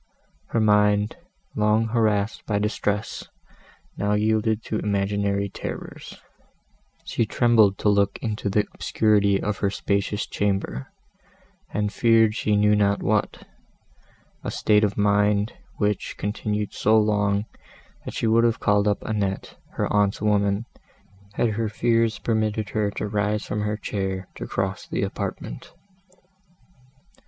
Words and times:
Her 0.47 0.59
mind, 0.59 1.15
long 1.55 1.89
harassed 1.89 2.47
by 2.47 2.57
distress, 2.57 3.29
now 3.97 4.13
yielded 4.13 4.63
to 4.63 4.79
imaginary 4.79 5.47
terrors; 5.47 6.19
she 7.05 7.23
trembled 7.27 7.77
to 7.77 7.87
look 7.89 8.17
into 8.19 8.49
the 8.49 8.65
obscurity 8.73 9.39
of 9.39 9.59
her 9.59 9.69
spacious 9.69 10.25
chamber, 10.25 10.91
and 11.69 11.93
feared 11.93 12.33
she 12.33 12.55
knew 12.55 12.75
not 12.75 13.03
what; 13.03 13.47
a 14.43 14.49
state 14.49 14.83
of 14.83 14.97
mind, 14.97 15.53
which 15.77 16.15
continued 16.17 16.73
so 16.73 16.97
long, 16.97 17.45
that 18.03 18.15
she 18.15 18.25
would 18.25 18.43
have 18.43 18.59
called 18.59 18.87
up 18.87 19.03
Annette, 19.03 19.55
her 19.73 19.85
aunt's 19.93 20.19
woman, 20.19 20.65
had 21.33 21.49
her 21.49 21.69
fears 21.69 22.17
permitted 22.17 22.69
her 22.69 22.89
to 22.89 23.07
rise 23.07 23.45
from 23.45 23.61
her 23.61 23.77
chair, 23.77 24.25
and 24.25 24.35
to 24.37 24.47
cross 24.47 24.87
the 24.87 25.03
apartment. 25.03 25.71